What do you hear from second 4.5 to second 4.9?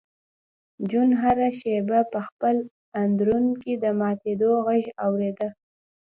غږ